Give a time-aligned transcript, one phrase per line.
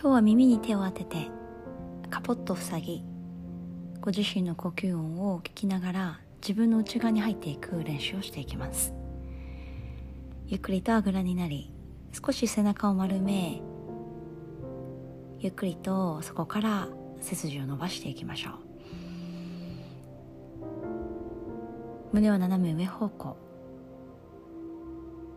[0.00, 1.28] 今日は耳に手を当てて
[2.08, 3.04] カポッと塞ぎ
[4.00, 8.94] ご自身の呼吸音を聞きながら自分の内側に入っていく練習をしていきます。
[10.46, 11.72] ゆっくりとあぐらになり
[12.12, 13.60] 少し背中を丸め
[15.40, 16.86] ゆっくりとそこから
[17.20, 18.52] 背筋を伸ばしていきましょう。
[22.12, 23.36] 胸は斜め上方向。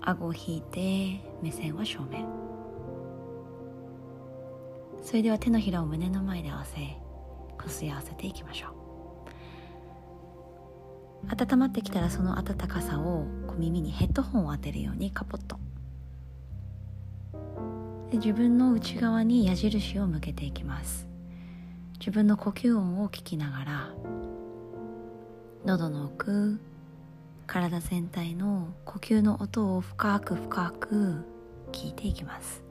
[0.00, 2.55] 顎を引いて目線は正面。
[5.06, 6.80] それでは手のひらを胸の前で合わせ
[7.62, 8.72] こすり合わせていきましょう。
[11.28, 15.60] 温まってきたらその温かさをこう耳にヘッドホンを当てるようにカポッと。
[18.10, 21.06] で自分の内側に矢印を向けていきます。
[22.00, 23.94] 自分の呼吸音を聞きながら
[25.64, 26.58] 喉の奥
[27.46, 31.24] 体全体の呼吸の音を深く深く
[31.70, 32.65] 聞いていきます。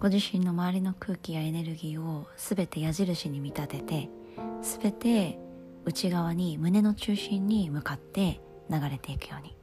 [0.00, 4.10] ご自身の周りの空気やエネルギーをすべて矢印に見立てて
[4.62, 5.38] すべて
[5.84, 9.56] 内側に胸の中心に向かって流れていくように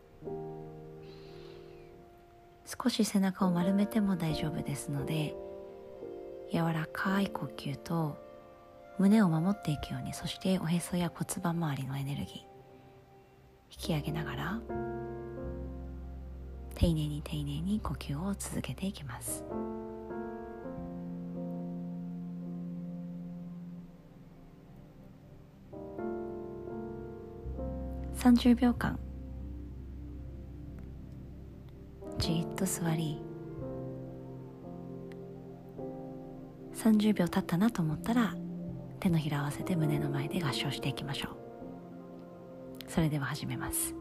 [2.65, 5.35] 少し背中を丸めても大丈夫ですので
[6.51, 8.17] 柔らかい呼吸と
[8.97, 12.51] 胸を守っていくようにそしておへそや骨盤周りのエネルギー
[13.71, 14.59] 引き上げながら
[16.75, 19.43] 丁寧に丁寧に呼吸を続けていきます。
[28.22, 29.00] 30秒間。
[32.19, 33.19] じっと座り。
[36.75, 38.36] 30秒経ったなと思ったら
[39.00, 42.91] 手のひら合わせて胸の前で合掌していきましょう。
[42.91, 43.95] それでは始めます。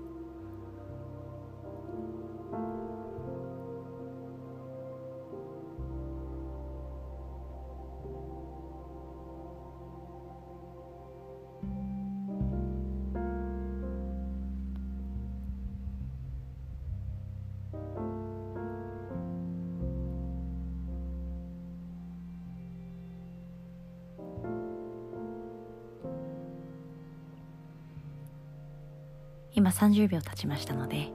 [29.60, 31.10] 今30秒経ちましたので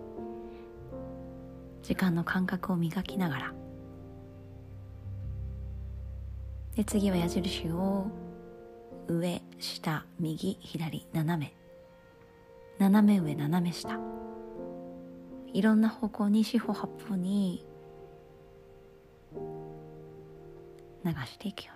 [1.81, 3.53] 時間の感覚を磨きながら。
[6.75, 8.05] で次は矢印を
[9.07, 11.55] 上下右左斜め。
[12.78, 14.00] 斜め上斜め下。
[15.51, 17.66] いろんな方向に四方八方に
[21.03, 21.73] 流していくよ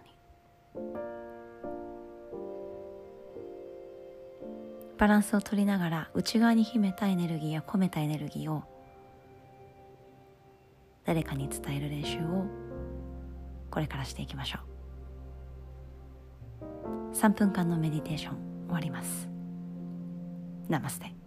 [5.00, 8.64] バランスを取りながら内側に秘めたエネルギーや込めたエネルギーを
[11.06, 12.46] 誰かに伝える練習を
[13.72, 14.60] これからしていきましょ
[16.62, 17.16] う。
[17.16, 19.30] 3分間のメディテーション終わります。
[20.68, 21.19] ナマステ。